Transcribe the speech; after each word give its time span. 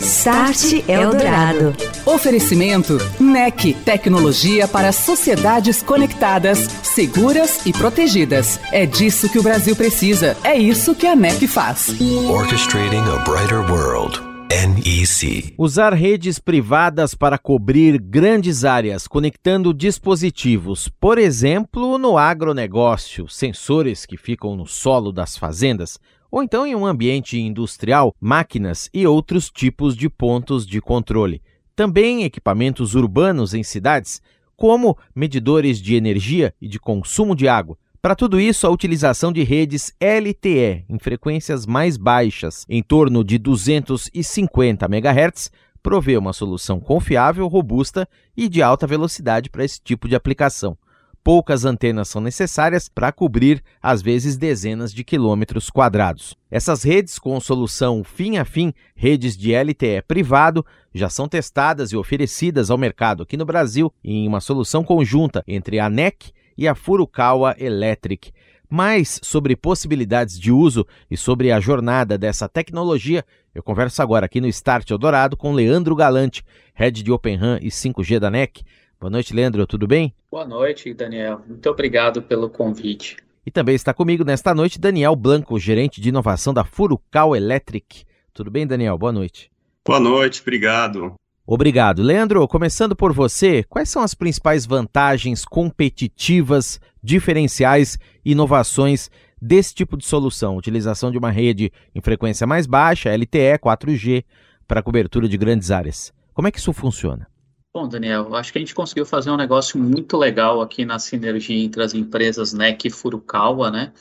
Start 0.00 0.88
Eldorado. 0.88 1.74
Oferecimento 2.06 2.96
NEC, 3.20 3.74
tecnologia 3.84 4.66
para 4.66 4.92
sociedades 4.92 5.82
conectadas, 5.82 6.58
seguras 6.82 7.66
e 7.66 7.72
protegidas. 7.72 8.58
É 8.72 8.86
disso 8.86 9.28
que 9.28 9.38
o 9.38 9.42
Brasil 9.42 9.76
precisa. 9.76 10.36
É 10.42 10.56
isso 10.56 10.94
que 10.94 11.06
a 11.06 11.14
NEC 11.14 11.46
faz. 11.46 11.94
Orchestrating 12.30 13.02
a 13.02 13.18
brighter 13.24 13.60
world. 13.70 14.20
NEC. 14.50 15.54
Usar 15.56 15.92
redes 15.92 16.38
privadas 16.38 17.14
para 17.14 17.38
cobrir 17.38 18.00
grandes 18.00 18.64
áreas, 18.64 19.06
conectando 19.06 19.72
dispositivos, 19.72 20.88
por 20.98 21.18
exemplo, 21.18 21.98
no 21.98 22.18
agronegócio, 22.18 23.28
sensores 23.28 24.04
que 24.04 24.16
ficam 24.16 24.56
no 24.56 24.66
solo 24.66 25.12
das 25.12 25.36
fazendas, 25.36 26.00
ou 26.30 26.42
então 26.42 26.66
em 26.66 26.74
um 26.74 26.86
ambiente 26.86 27.38
industrial, 27.38 28.14
máquinas 28.20 28.88
e 28.94 29.06
outros 29.06 29.50
tipos 29.50 29.96
de 29.96 30.08
pontos 30.08 30.66
de 30.66 30.80
controle. 30.80 31.42
Também 31.74 32.24
equipamentos 32.24 32.94
urbanos 32.94 33.54
em 33.54 33.62
cidades, 33.62 34.22
como 34.56 34.96
medidores 35.14 35.80
de 35.80 35.94
energia 35.94 36.54
e 36.60 36.68
de 36.68 36.78
consumo 36.78 37.34
de 37.34 37.48
água. 37.48 37.76
Para 38.02 38.14
tudo 38.14 38.40
isso, 38.40 38.66
a 38.66 38.70
utilização 38.70 39.32
de 39.32 39.42
redes 39.42 39.92
LTE 40.00 40.84
em 40.88 40.98
frequências 40.98 41.66
mais 41.66 41.96
baixas, 41.96 42.64
em 42.68 42.82
torno 42.82 43.24
de 43.24 43.38
250 43.38 44.86
MHz, 44.86 45.50
provê 45.82 46.16
uma 46.16 46.32
solução 46.32 46.80
confiável, 46.80 47.46
robusta 47.46 48.08
e 48.36 48.48
de 48.48 48.62
alta 48.62 48.86
velocidade 48.86 49.50
para 49.50 49.64
esse 49.64 49.80
tipo 49.82 50.08
de 50.08 50.14
aplicação 50.14 50.76
poucas 51.22 51.64
antenas 51.64 52.08
são 52.08 52.20
necessárias 52.20 52.88
para 52.88 53.12
cobrir, 53.12 53.62
às 53.80 54.02
vezes, 54.02 54.36
dezenas 54.36 54.92
de 54.92 55.04
quilômetros 55.04 55.70
quadrados. 55.70 56.36
Essas 56.50 56.82
redes, 56.82 57.18
com 57.18 57.38
solução 57.40 58.02
fim 58.02 58.38
a 58.38 58.44
fim, 58.44 58.72
redes 58.94 59.36
de 59.36 59.52
LTE 59.54 60.02
privado, 60.06 60.64
já 60.94 61.08
são 61.08 61.28
testadas 61.28 61.92
e 61.92 61.96
oferecidas 61.96 62.70
ao 62.70 62.78
mercado 62.78 63.22
aqui 63.22 63.36
no 63.36 63.44
Brasil 63.44 63.92
em 64.02 64.26
uma 64.26 64.40
solução 64.40 64.82
conjunta 64.82 65.44
entre 65.46 65.78
a 65.78 65.88
NEC 65.88 66.32
e 66.56 66.66
a 66.66 66.74
Furukawa 66.74 67.54
Electric. 67.58 68.32
Mais 68.68 69.18
sobre 69.22 69.56
possibilidades 69.56 70.38
de 70.38 70.52
uso 70.52 70.86
e 71.10 71.16
sobre 71.16 71.50
a 71.50 71.58
jornada 71.58 72.16
dessa 72.16 72.48
tecnologia, 72.48 73.24
eu 73.52 73.64
converso 73.64 74.00
agora 74.00 74.26
aqui 74.26 74.40
no 74.40 74.46
Start 74.46 74.88
Eldorado 74.88 75.36
com 75.36 75.52
Leandro 75.52 75.96
Galante, 75.96 76.44
head 76.72 77.02
de 77.02 77.10
Open 77.10 77.34
RAN 77.34 77.58
e 77.60 77.68
5G 77.68 78.20
da 78.20 78.30
NEC. 78.30 78.62
Boa 79.00 79.10
noite, 79.10 79.32
Leandro, 79.32 79.66
tudo 79.66 79.86
bem? 79.86 80.14
Boa 80.30 80.46
noite, 80.46 80.92
Daniel. 80.92 81.40
Muito 81.48 81.70
obrigado 81.70 82.20
pelo 82.20 82.50
convite. 82.50 83.16
E 83.46 83.50
também 83.50 83.74
está 83.74 83.94
comigo 83.94 84.24
nesta 84.24 84.54
noite 84.54 84.78
Daniel 84.78 85.16
Blanco, 85.16 85.58
gerente 85.58 86.02
de 86.02 86.10
inovação 86.10 86.52
da 86.52 86.66
Furukawa 86.66 87.34
Electric. 87.34 88.04
Tudo 88.34 88.50
bem, 88.50 88.66
Daniel? 88.66 88.98
Boa 88.98 89.10
noite. 89.10 89.50
Boa 89.86 89.98
noite, 89.98 90.42
obrigado. 90.42 91.14
Obrigado. 91.46 92.02
Leandro, 92.02 92.46
começando 92.46 92.94
por 92.94 93.14
você, 93.14 93.62
quais 93.62 93.88
são 93.88 94.02
as 94.02 94.12
principais 94.12 94.66
vantagens 94.66 95.46
competitivas, 95.46 96.78
diferenciais 97.02 97.98
e 98.22 98.32
inovações 98.32 99.10
desse 99.40 99.74
tipo 99.74 99.96
de 99.96 100.04
solução? 100.04 100.58
Utilização 100.58 101.10
de 101.10 101.16
uma 101.16 101.30
rede 101.30 101.72
em 101.94 102.02
frequência 102.02 102.46
mais 102.46 102.66
baixa, 102.66 103.16
LTE, 103.16 103.58
4G, 103.62 104.26
para 104.68 104.82
cobertura 104.82 105.26
de 105.26 105.38
grandes 105.38 105.70
áreas. 105.70 106.12
Como 106.34 106.48
é 106.48 106.50
que 106.50 106.58
isso 106.58 106.74
funciona? 106.74 107.29
Bom, 107.72 107.86
Daniel, 107.86 108.34
acho 108.34 108.50
que 108.50 108.58
a 108.58 108.60
gente 108.60 108.74
conseguiu 108.74 109.06
fazer 109.06 109.30
um 109.30 109.36
negócio 109.36 109.78
muito 109.78 110.16
legal 110.16 110.60
aqui 110.60 110.84
na 110.84 110.98
sinergia 110.98 111.56
entre 111.56 111.80
as 111.84 111.94
empresas 111.94 112.52
NEC 112.52 112.86
e 112.86 112.90
Furukawa, 112.90 113.70
né? 113.70 113.92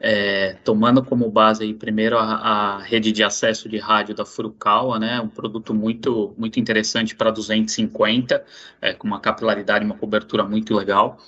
É, 0.00 0.54
tomando 0.64 1.04
como 1.04 1.30
base 1.30 1.62
aí 1.62 1.74
primeiro 1.74 2.16
a, 2.16 2.22
a, 2.22 2.78
rede 2.78 3.12
de 3.12 3.22
acesso 3.22 3.68
de 3.68 3.76
rádio 3.76 4.14
da 4.14 4.24
Furukawa, 4.24 4.98
né? 4.98 5.20
Um 5.20 5.28
produto 5.28 5.74
muito 5.74 6.34
muito 6.38 6.58
interessante 6.58 7.14
para 7.14 7.30
250, 7.30 8.42
é, 8.80 8.94
com 8.94 9.06
uma 9.06 9.20
capilaridade, 9.20 9.84
uma 9.84 9.98
cobertura 9.98 10.42
muito 10.42 10.74
legal. 10.74 11.18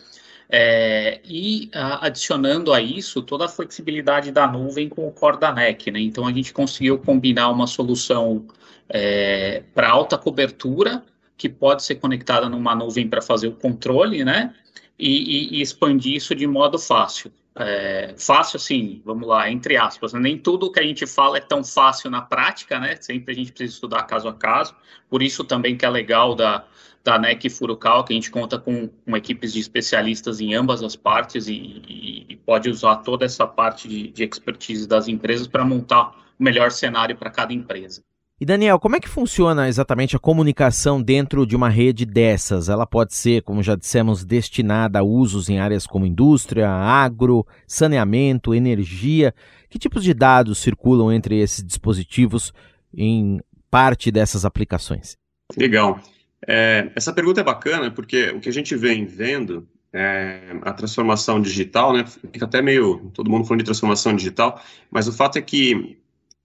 É, 0.48 1.20
e 1.22 1.70
a, 1.74 2.06
adicionando 2.06 2.72
a 2.72 2.80
isso 2.80 3.20
toda 3.20 3.44
a 3.44 3.48
flexibilidade 3.48 4.32
da 4.32 4.46
nuvem 4.46 4.88
com 4.88 5.06
o 5.06 5.12
core 5.12 5.38
da 5.38 5.52
NEC, 5.52 5.90
né? 5.90 6.00
Então 6.00 6.26
a 6.26 6.32
gente 6.32 6.50
conseguiu 6.54 6.98
combinar 6.98 7.50
uma 7.50 7.66
solução 7.66 8.46
é, 8.88 9.64
para 9.74 9.90
alta 9.90 10.16
cobertura 10.16 11.04
que 11.40 11.48
pode 11.48 11.82
ser 11.82 11.94
conectada 11.94 12.50
numa 12.50 12.74
nuvem 12.74 13.08
para 13.08 13.22
fazer 13.22 13.48
o 13.48 13.52
controle, 13.52 14.22
né? 14.22 14.54
E, 14.98 15.08
e, 15.08 15.56
e, 15.56 15.62
expandir 15.62 16.14
isso 16.14 16.34
de 16.34 16.46
modo 16.46 16.78
fácil. 16.78 17.32
É, 17.56 18.14
fácil, 18.18 18.58
assim, 18.58 19.00
vamos 19.06 19.26
lá, 19.26 19.50
entre 19.50 19.78
aspas. 19.78 20.12
Né? 20.12 20.20
Nem 20.20 20.36
tudo 20.36 20.70
que 20.70 20.78
a 20.78 20.82
gente 20.82 21.06
fala 21.06 21.38
é 21.38 21.40
tão 21.40 21.64
fácil 21.64 22.10
na 22.10 22.20
prática, 22.20 22.78
né? 22.78 22.94
Sempre 23.00 23.32
a 23.32 23.34
gente 23.34 23.52
precisa 23.52 23.72
estudar 23.72 24.02
caso 24.02 24.28
a 24.28 24.34
caso. 24.34 24.76
Por 25.08 25.22
isso 25.22 25.42
também 25.42 25.78
que 25.78 25.86
é 25.86 25.88
legal 25.88 26.34
da, 26.34 26.66
da 27.02 27.18
NEC 27.18 27.48
Furukawa, 27.48 28.04
que 28.04 28.12
a 28.12 28.16
gente 28.16 28.30
conta 28.30 28.58
com, 28.58 28.88
com 28.88 29.16
equipes 29.16 29.54
de 29.54 29.60
especialistas 29.60 30.42
em 30.42 30.52
ambas 30.52 30.82
as 30.82 30.94
partes 30.94 31.48
e, 31.48 31.54
e, 31.54 32.26
e 32.28 32.36
pode 32.36 32.68
usar 32.68 32.96
toda 32.96 33.24
essa 33.24 33.46
parte 33.46 33.88
de, 33.88 34.08
de 34.08 34.24
expertise 34.24 34.86
das 34.86 35.08
empresas 35.08 35.46
para 35.46 35.64
montar 35.64 36.10
o 36.38 36.44
melhor 36.44 36.70
cenário 36.70 37.16
para 37.16 37.30
cada 37.30 37.54
empresa. 37.54 38.04
E 38.40 38.46
Daniel, 38.46 38.80
como 38.80 38.96
é 38.96 39.00
que 39.00 39.08
funciona 39.08 39.68
exatamente 39.68 40.16
a 40.16 40.18
comunicação 40.18 41.02
dentro 41.02 41.44
de 41.44 41.54
uma 41.54 41.68
rede 41.68 42.06
dessas? 42.06 42.70
Ela 42.70 42.86
pode 42.86 43.14
ser, 43.14 43.42
como 43.42 43.62
já 43.62 43.76
dissemos, 43.76 44.24
destinada 44.24 45.00
a 45.00 45.02
usos 45.02 45.50
em 45.50 45.58
áreas 45.58 45.86
como 45.86 46.06
indústria, 46.06 46.70
agro, 46.70 47.46
saneamento, 47.66 48.54
energia. 48.54 49.34
Que 49.68 49.78
tipos 49.78 50.02
de 50.02 50.14
dados 50.14 50.56
circulam 50.56 51.12
entre 51.12 51.38
esses 51.38 51.62
dispositivos 51.62 52.50
em 52.96 53.40
parte 53.70 54.10
dessas 54.10 54.46
aplicações? 54.46 55.18
Legal. 55.54 56.00
É, 56.48 56.90
essa 56.96 57.12
pergunta 57.12 57.42
é 57.42 57.44
bacana 57.44 57.90
porque 57.90 58.30
o 58.30 58.40
que 58.40 58.48
a 58.48 58.52
gente 58.52 58.74
vem 58.74 59.04
vendo 59.04 59.68
é 59.92 60.56
a 60.62 60.72
transformação 60.72 61.42
digital, 61.42 61.92
né? 61.92 62.06
Fica 62.06 62.46
até 62.46 62.62
meio 62.62 63.10
todo 63.12 63.30
mundo 63.30 63.44
falando 63.44 63.60
de 63.60 63.66
transformação 63.66 64.16
digital, 64.16 64.62
mas 64.90 65.06
o 65.06 65.12
fato 65.12 65.36
é 65.36 65.42
que 65.42 66.00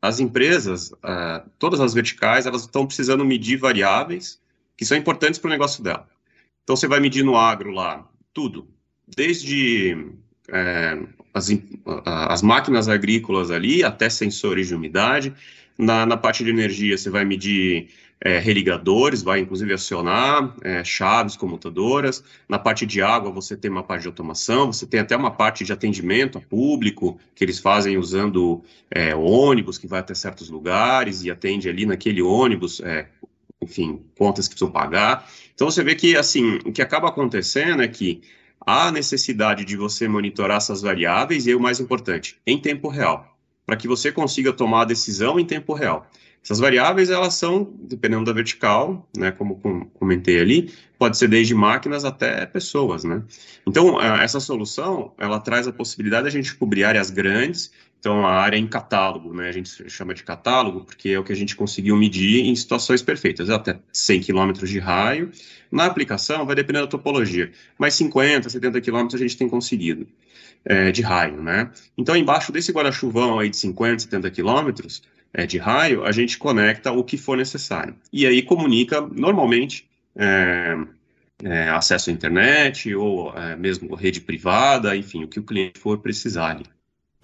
as 0.07 0.19
empresas, 0.19 0.91
uh, 0.91 1.49
todas 1.57 1.79
as 1.79 1.93
verticais, 1.93 2.45
elas 2.45 2.61
estão 2.61 2.85
precisando 2.85 3.25
medir 3.25 3.57
variáveis 3.57 4.39
que 4.77 4.85
são 4.85 4.97
importantes 4.97 5.39
para 5.39 5.47
o 5.47 5.51
negócio 5.51 5.83
dela. 5.83 6.07
Então, 6.63 6.75
você 6.75 6.87
vai 6.87 6.99
medir 6.99 7.23
no 7.23 7.37
agro 7.37 7.71
lá 7.71 8.07
tudo, 8.33 8.67
desde 9.07 9.97
é, 10.49 10.97
as, 11.33 11.49
as, 12.05 12.41
máquinas 12.41 12.87
agrícolas 12.89 13.51
ali 13.51 13.83
até 13.83 14.09
sensores 14.09 14.67
de 14.67 14.75
umidade. 14.75 15.33
Na, 15.77 16.05
na 16.05 16.17
parte 16.17 16.43
de 16.43 16.49
energia, 16.49 16.97
você 16.97 17.09
vai 17.09 17.25
medir 17.25 17.89
é, 18.21 18.39
religadores, 18.39 19.21
vai 19.21 19.39
inclusive 19.39 19.73
acionar 19.73 20.55
é, 20.63 20.83
chaves 20.83 21.35
comutadoras. 21.35 22.23
Na 22.47 22.57
parte 22.57 22.85
de 22.85 23.01
água, 23.01 23.31
você 23.31 23.57
tem 23.57 23.69
uma 23.69 23.83
parte 23.83 24.03
de 24.03 24.07
automação, 24.07 24.71
você 24.71 24.85
tem 24.85 24.99
até 24.99 25.15
uma 25.15 25.31
parte 25.31 25.63
de 25.63 25.73
atendimento 25.73 26.37
a 26.37 26.41
público, 26.41 27.19
que 27.35 27.43
eles 27.43 27.59
fazem 27.59 27.97
usando 27.97 28.63
é, 28.89 29.13
ônibus 29.15 29.77
que 29.77 29.87
vai 29.87 29.99
até 29.99 30.13
certos 30.13 30.49
lugares 30.49 31.23
e 31.23 31.31
atende 31.31 31.69
ali 31.69 31.85
naquele 31.85 32.21
ônibus, 32.21 32.79
é, 32.79 33.07
enfim, 33.61 34.01
contas 34.17 34.47
que 34.47 34.55
precisam 34.55 34.71
pagar. 34.71 35.29
Então 35.53 35.69
você 35.69 35.83
vê 35.83 35.95
que, 35.95 36.15
assim, 36.15 36.59
o 36.65 36.71
que 36.71 36.81
acaba 36.81 37.09
acontecendo 37.09 37.83
é 37.83 37.87
que 37.87 38.21
há 38.65 38.91
necessidade 38.91 39.65
de 39.65 39.75
você 39.75 40.07
monitorar 40.07 40.57
essas 40.57 40.81
variáveis 40.81 41.45
e, 41.47 41.53
o 41.53 41.59
mais 41.59 41.79
importante, 41.79 42.37
em 42.45 42.57
tempo 42.59 42.87
real, 42.87 43.34
para 43.65 43.75
que 43.75 43.87
você 43.87 44.11
consiga 44.11 44.53
tomar 44.53 44.81
a 44.81 44.85
decisão 44.85 45.39
em 45.39 45.45
tempo 45.45 45.73
real. 45.73 46.07
Essas 46.43 46.59
variáveis, 46.59 47.09
elas 47.09 47.33
são, 47.33 47.73
dependendo 47.81 48.23
da 48.23 48.31
vertical, 48.31 49.09
né, 49.17 49.31
como 49.31 49.55
comentei 49.95 50.39
ali, 50.39 50.71
pode 50.99 51.17
ser 51.17 51.27
desde 51.27 51.55
máquinas 51.55 52.05
até 52.05 52.45
pessoas, 52.45 53.03
né? 53.03 53.23
Então, 53.65 53.99
essa 53.99 54.39
solução, 54.39 55.11
ela 55.17 55.39
traz 55.39 55.67
a 55.67 55.73
possibilidade 55.73 56.23
de 56.23 56.27
a 56.27 56.31
gente 56.31 56.53
cobrir 56.53 56.83
áreas 56.83 57.09
grandes, 57.09 57.71
então 58.05 58.23
a 58.23 58.33
área 58.33 58.55
em 58.55 58.67
catálogo, 58.67 59.33
né, 59.33 59.49
a 59.49 59.51
gente 59.51 59.89
chama 59.89 60.13
de 60.13 60.23
catálogo, 60.23 60.85
porque 60.85 61.09
é 61.09 61.17
o 61.17 61.23
que 61.23 61.33
a 61.33 61.35
gente 61.35 61.55
conseguiu 61.55 61.97
medir 61.97 62.45
em 62.45 62.55
situações 62.55 63.01
perfeitas, 63.01 63.49
até 63.49 63.79
100 63.91 64.21
km 64.21 64.51
de 64.63 64.77
raio. 64.77 65.31
Na 65.71 65.85
aplicação, 65.85 66.45
vai 66.45 66.55
depender 66.55 66.81
da 66.81 66.87
topologia, 66.87 67.51
mas 67.79 67.95
50, 67.95 68.47
70 68.47 68.79
km 68.79 69.07
a 69.11 69.17
gente 69.17 69.35
tem 69.35 69.49
conseguido 69.49 70.05
é, 70.63 70.91
de 70.91 71.01
raio, 71.01 71.41
né? 71.41 71.71
Então, 71.97 72.15
embaixo 72.15 72.51
desse 72.51 72.71
guarda-chuvão 72.71 73.39
aí 73.39 73.49
de 73.49 73.57
50, 73.57 74.03
70 74.03 74.29
quilômetros, 74.29 75.01
é, 75.33 75.47
de 75.47 75.57
raio, 75.57 76.05
a 76.05 76.11
gente 76.11 76.37
conecta 76.37 76.91
o 76.91 77.03
que 77.03 77.17
for 77.17 77.35
necessário. 77.35 77.95
E 78.13 78.27
aí 78.27 78.43
comunica, 78.43 79.01
normalmente, 79.01 79.89
é, 80.15 80.77
é, 81.43 81.69
acesso 81.69 82.11
à 82.11 82.13
internet 82.13 82.93
ou 82.93 83.35
é, 83.35 83.55
mesmo 83.55 83.95
rede 83.95 84.21
privada, 84.21 84.95
enfim, 84.95 85.23
o 85.23 85.27
que 85.27 85.39
o 85.39 85.43
cliente 85.43 85.79
for 85.79 85.97
precisar. 85.97 86.61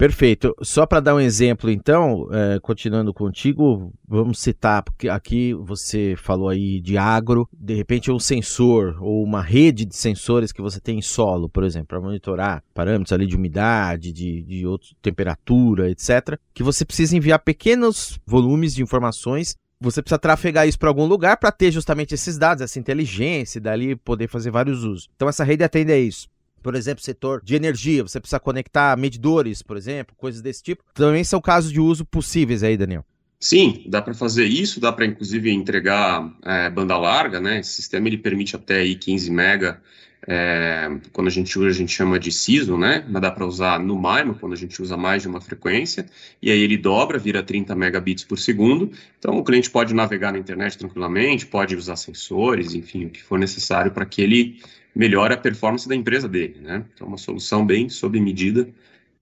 Perfeito. 0.02 0.52
Só 0.62 0.84
para 0.84 0.98
dar 0.98 1.14
um 1.14 1.20
exemplo, 1.20 1.70
então, 1.70 2.26
é, 2.32 2.58
continuando 2.58 3.14
contigo, 3.14 3.92
vamos 4.04 4.40
citar, 4.40 4.82
porque 4.82 5.08
aqui 5.08 5.54
você 5.54 6.16
falou 6.18 6.48
aí 6.48 6.80
de 6.80 6.98
agro, 6.98 7.48
de 7.52 7.72
repente 7.74 8.10
um 8.10 8.18
sensor 8.18 8.96
ou 9.00 9.22
uma 9.22 9.40
rede 9.40 9.84
de 9.84 9.94
sensores 9.94 10.50
que 10.50 10.60
você 10.60 10.80
tem 10.80 10.98
em 10.98 11.02
solo, 11.02 11.48
por 11.48 11.62
exemplo, 11.62 11.86
para 11.86 12.00
monitorar 12.00 12.64
parâmetros 12.74 13.12
ali 13.12 13.28
de 13.28 13.36
umidade, 13.36 14.12
de, 14.12 14.42
de 14.42 14.66
outro, 14.66 14.88
temperatura, 15.00 15.88
etc., 15.88 16.36
que 16.52 16.64
você 16.64 16.84
precisa 16.84 17.16
enviar 17.16 17.38
pequenos 17.38 18.18
volumes 18.26 18.74
de 18.74 18.82
informações 18.82 19.54
você 19.80 20.00
precisa 20.00 20.18
trafegar 20.18 20.66
isso 20.66 20.78
para 20.78 20.88
algum 20.88 21.06
lugar 21.06 21.36
para 21.36 21.50
ter 21.50 21.72
justamente 21.72 22.14
esses 22.14 22.38
dados, 22.38 22.62
essa 22.62 22.78
inteligência, 22.78 23.58
e 23.58 23.60
dali 23.60 23.96
poder 23.96 24.28
fazer 24.28 24.48
vários 24.48 24.84
usos. 24.84 25.08
Então 25.16 25.28
essa 25.28 25.42
rede 25.42 25.64
atende 25.64 25.90
a 25.90 25.98
isso 25.98 26.28
por 26.62 26.74
exemplo, 26.74 27.02
setor 27.02 27.42
de 27.42 27.54
energia, 27.54 28.02
você 28.02 28.20
precisa 28.20 28.40
conectar 28.40 28.96
medidores, 28.96 29.62
por 29.62 29.76
exemplo, 29.76 30.14
coisas 30.16 30.40
desse 30.40 30.62
tipo. 30.62 30.84
Também 30.94 31.24
são 31.24 31.40
casos 31.40 31.72
de 31.72 31.80
uso 31.80 32.04
possíveis 32.04 32.62
aí, 32.62 32.76
Daniel. 32.76 33.04
Sim, 33.42 33.82
dá 33.88 34.00
para 34.00 34.14
fazer 34.14 34.44
isso, 34.44 34.78
dá 34.78 34.92
para 34.92 35.04
inclusive 35.04 35.50
entregar 35.50 36.32
é, 36.44 36.70
banda 36.70 36.96
larga, 36.96 37.40
né? 37.40 37.58
Esse 37.58 37.72
sistema 37.72 38.06
ele 38.06 38.16
permite 38.16 38.54
até 38.54 38.76
aí 38.76 38.94
15 38.94 39.32
mega, 39.32 39.82
é, 40.28 40.88
quando 41.12 41.26
a 41.26 41.30
gente 41.30 41.58
usa 41.58 41.68
a 41.68 41.72
gente 41.72 41.90
chama 41.92 42.20
de 42.20 42.30
CISO, 42.30 42.78
né? 42.78 43.04
Mas 43.08 43.20
dá 43.20 43.32
para 43.32 43.44
usar 43.44 43.80
no 43.80 43.96
MIMO, 43.96 44.36
quando 44.36 44.52
a 44.52 44.56
gente 44.56 44.80
usa 44.80 44.96
mais 44.96 45.22
de 45.22 45.28
uma 45.28 45.40
frequência, 45.40 46.06
e 46.40 46.52
aí 46.52 46.60
ele 46.60 46.76
dobra, 46.76 47.18
vira 47.18 47.42
30 47.42 47.74
megabits 47.74 48.22
por 48.22 48.38
segundo. 48.38 48.92
Então 49.18 49.36
o 49.36 49.42
cliente 49.42 49.68
pode 49.68 49.92
navegar 49.92 50.32
na 50.32 50.38
internet 50.38 50.78
tranquilamente, 50.78 51.44
pode 51.44 51.74
usar 51.74 51.96
sensores, 51.96 52.74
enfim, 52.74 53.06
o 53.06 53.10
que 53.10 53.22
for 53.22 53.40
necessário 53.40 53.90
para 53.90 54.06
que 54.06 54.22
ele 54.22 54.60
melhora 54.94 55.34
a 55.34 55.38
performance 55.38 55.88
da 55.88 55.94
empresa 55.94 56.28
dele, 56.28 56.60
né? 56.60 56.84
Então, 56.94 57.06
uma 57.06 57.18
solução 57.18 57.64
bem 57.64 57.88
sob 57.88 58.20
medida 58.20 58.68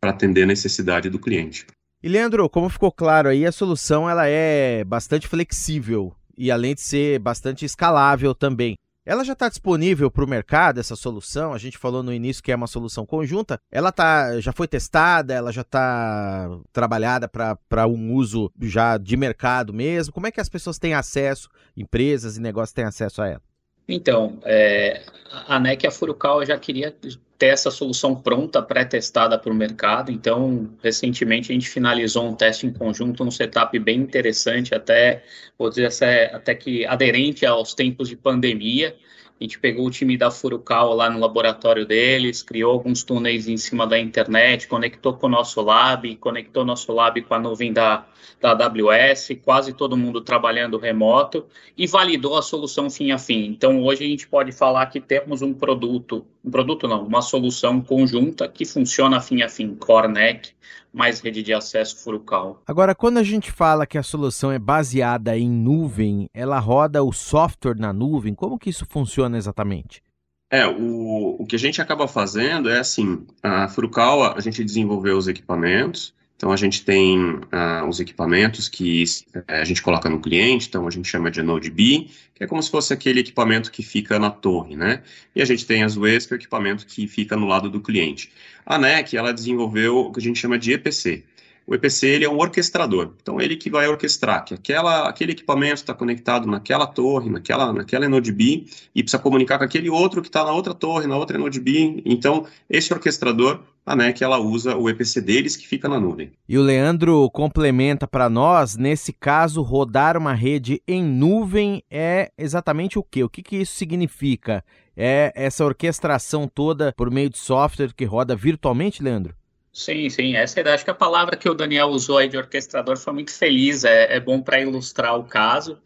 para 0.00 0.10
atender 0.10 0.44
a 0.44 0.46
necessidade 0.46 1.10
do 1.10 1.18
cliente. 1.18 1.66
E 2.02 2.08
Leandro, 2.08 2.48
como 2.48 2.70
ficou 2.70 2.90
claro 2.90 3.28
aí, 3.28 3.44
a 3.44 3.52
solução 3.52 4.08
ela 4.08 4.26
é 4.26 4.82
bastante 4.84 5.28
flexível 5.28 6.14
e 6.36 6.50
além 6.50 6.74
de 6.74 6.80
ser 6.80 7.18
bastante 7.18 7.64
escalável 7.64 8.34
também. 8.34 8.74
Ela 9.04 9.24
já 9.24 9.32
está 9.32 9.48
disponível 9.48 10.10
para 10.10 10.24
o 10.24 10.28
mercado, 10.28 10.78
essa 10.78 10.94
solução? 10.94 11.52
A 11.52 11.58
gente 11.58 11.76
falou 11.76 12.02
no 12.02 12.12
início 12.12 12.42
que 12.42 12.52
é 12.52 12.56
uma 12.56 12.66
solução 12.66 13.04
conjunta. 13.04 13.58
Ela 13.70 13.90
tá, 13.90 14.40
já 14.40 14.52
foi 14.52 14.68
testada, 14.68 15.34
ela 15.34 15.52
já 15.52 15.62
está 15.62 16.48
trabalhada 16.72 17.28
para 17.28 17.86
um 17.86 18.14
uso 18.14 18.50
já 18.60 18.96
de 18.96 19.16
mercado 19.16 19.72
mesmo? 19.72 20.12
Como 20.12 20.26
é 20.26 20.30
que 20.30 20.40
as 20.40 20.48
pessoas 20.48 20.78
têm 20.78 20.94
acesso, 20.94 21.48
empresas 21.76 22.36
e 22.36 22.40
negócios 22.40 22.72
têm 22.74 22.84
acesso 22.84 23.20
a 23.20 23.28
ela? 23.28 23.42
Então, 23.88 24.38
é, 24.44 25.02
a 25.48 25.58
NEC 25.58 25.84
e 25.84 25.86
a 25.86 25.90
Furukawa 25.90 26.44
já 26.46 26.58
queria 26.58 26.94
ter 27.40 27.46
essa 27.46 27.70
solução 27.70 28.14
pronta, 28.14 28.60
pré-testada 28.60 29.38
para 29.38 29.50
o 29.50 29.54
mercado. 29.54 30.12
Então, 30.12 30.70
recentemente 30.82 31.50
a 31.50 31.54
gente 31.54 31.68
finalizou 31.68 32.28
um 32.28 32.34
teste 32.34 32.66
em 32.66 32.72
conjunto, 32.72 33.24
um 33.24 33.30
setup 33.30 33.78
bem 33.78 34.00
interessante, 34.00 34.74
até, 34.74 35.24
vou 35.58 35.70
dizer, 35.70 35.88
até 36.34 36.54
que 36.54 36.84
aderente 36.84 37.46
aos 37.46 37.72
tempos 37.72 38.08
de 38.08 38.16
pandemia. 38.16 38.94
A 39.40 39.44
gente 39.44 39.58
pegou 39.58 39.86
o 39.86 39.90
time 39.90 40.18
da 40.18 40.30
Furukawa 40.30 40.94
lá 40.94 41.08
no 41.08 41.18
laboratório 41.18 41.86
deles, 41.86 42.42
criou 42.42 42.72
alguns 42.72 43.02
túneis 43.02 43.48
em 43.48 43.56
cima 43.56 43.86
da 43.86 43.98
internet, 43.98 44.68
conectou 44.68 45.14
com 45.14 45.28
o 45.28 45.30
nosso 45.30 45.62
lab, 45.62 46.14
conectou 46.16 46.62
nosso 46.62 46.92
lab 46.92 47.22
com 47.22 47.32
a 47.32 47.38
nuvem 47.38 47.72
da, 47.72 48.04
da 48.38 48.50
AWS, 48.50 49.30
quase 49.42 49.72
todo 49.72 49.96
mundo 49.96 50.20
trabalhando 50.20 50.76
remoto 50.76 51.46
e 51.74 51.86
validou 51.86 52.36
a 52.36 52.42
solução 52.42 52.90
fim 52.90 53.12
a 53.12 53.18
fim. 53.18 53.46
Então, 53.46 53.82
hoje 53.82 54.04
a 54.04 54.08
gente 54.08 54.28
pode 54.28 54.52
falar 54.52 54.84
que 54.86 55.00
temos 55.00 55.40
um 55.40 55.54
produto, 55.54 56.26
um 56.44 56.50
produto 56.50 56.86
não, 56.86 57.06
uma 57.06 57.22
solução 57.22 57.80
conjunta 57.80 58.46
que 58.46 58.66
funciona 58.66 59.22
fim 59.22 59.40
a 59.40 59.48
fim, 59.48 59.74
CoreNEC, 59.74 60.50
mais 60.92 61.20
rede 61.20 61.42
de 61.42 61.52
acesso 61.52 62.02
Furukawa. 62.02 62.60
Agora, 62.66 62.94
quando 62.94 63.18
a 63.18 63.22
gente 63.22 63.50
fala 63.50 63.86
que 63.86 63.98
a 63.98 64.02
solução 64.02 64.50
é 64.50 64.58
baseada 64.58 65.36
em 65.36 65.50
nuvem, 65.50 66.28
ela 66.34 66.58
roda 66.58 67.02
o 67.02 67.12
software 67.12 67.78
na 67.78 67.92
nuvem, 67.92 68.34
como 68.34 68.58
que 68.58 68.70
isso 68.70 68.86
funciona 68.88 69.38
exatamente? 69.38 70.02
É, 70.50 70.66
o, 70.66 71.36
o 71.38 71.46
que 71.46 71.54
a 71.54 71.58
gente 71.58 71.80
acaba 71.80 72.08
fazendo 72.08 72.68
é 72.68 72.80
assim, 72.80 73.24
a 73.40 73.68
Furukawa, 73.68 74.34
a 74.36 74.40
gente 74.40 74.64
desenvolveu 74.64 75.16
os 75.16 75.28
equipamentos, 75.28 76.12
então, 76.40 76.50
a 76.50 76.56
gente 76.56 76.82
tem 76.86 77.20
uh, 77.20 77.86
os 77.86 78.00
equipamentos 78.00 78.66
que 78.66 79.04
uh, 79.36 79.42
a 79.46 79.62
gente 79.62 79.82
coloca 79.82 80.08
no 80.08 80.18
cliente, 80.18 80.68
então 80.68 80.88
a 80.88 80.90
gente 80.90 81.06
chama 81.06 81.30
de 81.30 81.42
Node 81.42 81.70
B, 81.70 82.08
que 82.34 82.42
é 82.42 82.46
como 82.46 82.62
se 82.62 82.70
fosse 82.70 82.94
aquele 82.94 83.20
equipamento 83.20 83.70
que 83.70 83.82
fica 83.82 84.18
na 84.18 84.30
torre, 84.30 84.74
né? 84.74 85.02
E 85.36 85.42
a 85.42 85.44
gente 85.44 85.66
tem 85.66 85.82
as 85.82 85.98
UEs, 85.98 86.24
que 86.24 86.32
é 86.32 86.36
o 86.36 86.38
equipamento 86.38 86.86
que 86.86 87.06
fica 87.06 87.36
no 87.36 87.46
lado 87.46 87.68
do 87.68 87.78
cliente. 87.78 88.32
A 88.64 88.78
NEC, 88.78 89.18
ela 89.18 89.34
desenvolveu 89.34 89.98
o 89.98 90.10
que 90.10 90.18
a 90.18 90.22
gente 90.22 90.38
chama 90.38 90.58
de 90.58 90.72
EPC. 90.72 91.24
O 91.70 91.74
EPC 91.76 92.08
ele 92.08 92.24
é 92.24 92.28
um 92.28 92.36
orquestrador, 92.36 93.12
então 93.22 93.40
ele 93.40 93.54
que 93.54 93.70
vai 93.70 93.86
orquestrar 93.86 94.44
que 94.44 94.52
aquela, 94.52 95.08
aquele 95.08 95.30
equipamento 95.30 95.76
está 95.76 95.94
conectado 95.94 96.48
naquela 96.48 96.84
torre, 96.84 97.30
naquela, 97.30 97.72
naquela 97.72 98.08
Node 98.08 98.32
B 98.32 98.64
e 98.92 99.04
precisa 99.04 99.22
comunicar 99.22 99.56
com 99.56 99.62
aquele 99.62 99.88
outro 99.88 100.20
que 100.20 100.26
está 100.26 100.42
na 100.44 100.50
outra 100.50 100.74
torre, 100.74 101.06
na 101.06 101.16
outra 101.16 101.38
Node 101.38 101.60
B. 101.60 102.02
Então, 102.04 102.44
esse 102.68 102.92
orquestrador 102.92 103.60
a 103.86 103.94
NEC 103.94 104.20
ela 104.20 104.38
usa 104.38 104.76
o 104.76 104.90
EPC 104.90 105.20
deles 105.20 105.56
que 105.56 105.66
fica 105.66 105.88
na 105.88 105.98
nuvem. 105.98 106.32
E 106.48 106.58
o 106.58 106.62
Leandro 106.62 107.30
complementa 107.30 108.06
para 108.06 108.28
nós, 108.28 108.76
nesse 108.76 109.12
caso, 109.12 109.62
rodar 109.62 110.16
uma 110.16 110.34
rede 110.34 110.82
em 110.88 111.04
nuvem 111.04 111.84
é 111.88 112.30
exatamente 112.36 112.98
o 112.98 113.02
quê? 113.02 113.22
O 113.22 113.28
que, 113.28 113.42
que 113.42 113.56
isso 113.56 113.74
significa? 113.74 114.64
É 114.96 115.32
essa 115.36 115.64
orquestração 115.64 116.46
toda 116.46 116.92
por 116.96 117.10
meio 117.10 117.30
de 117.30 117.38
software 117.38 117.94
que 117.94 118.04
roda 118.04 118.34
virtualmente, 118.34 119.02
Leandro? 119.02 119.39
Sim, 119.72 120.08
sim, 120.10 120.34
essa 120.34 120.60
é. 120.60 120.72
Acho 120.72 120.84
que 120.84 120.90
a 120.90 120.94
palavra 120.94 121.36
que 121.36 121.48
o 121.48 121.54
Daniel 121.54 121.88
usou 121.88 122.18
aí 122.18 122.28
de 122.28 122.36
orquestrador 122.36 122.96
foi 122.96 123.12
muito 123.12 123.32
feliz, 123.32 123.84
é, 123.84 124.16
é 124.16 124.20
bom 124.20 124.42
para 124.42 124.60
ilustrar 124.60 125.16
o 125.18 125.24
caso. 125.24 125.78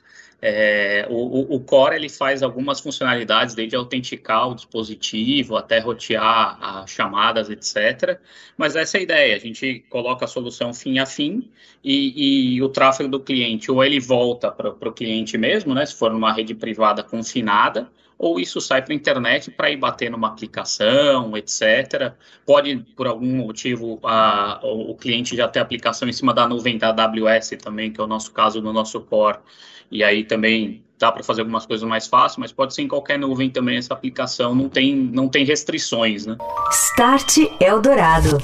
É, 0.46 1.06
o, 1.08 1.54
o, 1.54 1.60
Core 1.60 1.96
ele 1.96 2.08
faz 2.10 2.42
algumas 2.42 2.78
funcionalidades, 2.78 3.54
desde 3.54 3.76
autenticar 3.76 4.50
o 4.50 4.54
dispositivo 4.54 5.56
até 5.56 5.78
rotear 5.78 6.58
as 6.60 6.90
chamadas, 6.90 7.48
etc. 7.48 8.20
Mas 8.54 8.76
essa 8.76 8.98
é 8.98 9.00
a 9.00 9.02
ideia, 9.02 9.36
a 9.36 9.38
gente 9.38 9.86
coloca 9.88 10.26
a 10.26 10.28
solução 10.28 10.74
fim 10.74 10.98
a 10.98 11.06
fim 11.06 11.50
e, 11.82 12.56
e 12.56 12.62
o 12.62 12.68
tráfego 12.68 13.08
do 13.08 13.20
cliente, 13.20 13.70
ou 13.70 13.82
ele 13.82 13.98
volta 13.98 14.50
para 14.50 14.68
o 14.68 14.92
cliente 14.92 15.38
mesmo, 15.38 15.72
né, 15.72 15.86
se 15.86 15.94
for 15.94 16.12
numa 16.12 16.32
rede 16.32 16.54
privada 16.54 17.02
confinada, 17.02 17.90
ou 18.18 18.40
isso 18.40 18.60
sai 18.60 18.82
para 18.82 18.92
a 18.92 18.96
internet 18.96 19.50
para 19.50 19.70
ir 19.70 19.76
bater 19.76 20.10
numa 20.10 20.28
aplicação, 20.28 21.36
etc. 21.36 22.12
Pode, 22.46 22.76
por 22.96 23.06
algum 23.06 23.36
motivo, 23.36 23.98
a, 24.02 24.60
o 24.62 24.94
cliente 24.94 25.36
já 25.36 25.48
ter 25.48 25.60
aplicação 25.60 26.08
em 26.08 26.12
cima 26.12 26.32
da 26.32 26.48
nuvem 26.48 26.78
da 26.78 26.88
AWS 26.88 27.50
também, 27.62 27.92
que 27.92 28.00
é 28.00 28.04
o 28.04 28.06
nosso 28.06 28.32
caso 28.32 28.60
no 28.60 28.72
nosso 28.72 29.00
core 29.00 29.38
e 29.90 30.02
aí 30.02 30.24
também 30.24 30.82
dá 30.98 31.12
para 31.12 31.22
fazer 31.22 31.42
algumas 31.42 31.66
coisas 31.66 31.88
mais 31.88 32.06
fáceis, 32.06 32.38
mas 32.38 32.52
pode 32.52 32.74
ser 32.74 32.82
em 32.82 32.88
qualquer 32.88 33.18
nuvem 33.18 33.50
também 33.50 33.76
essa 33.76 33.92
aplicação, 33.92 34.54
não 34.54 34.68
tem, 34.68 34.94
não 34.94 35.28
tem 35.28 35.44
restrições, 35.44 36.26
né? 36.26 36.36
Start 36.70 37.38
Eldorado. 37.60 38.38